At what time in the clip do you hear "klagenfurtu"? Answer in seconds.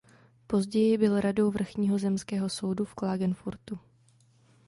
2.95-3.79